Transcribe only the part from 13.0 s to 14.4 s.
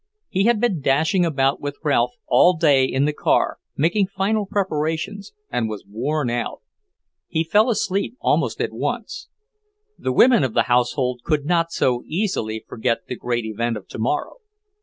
the great event of tomorrow.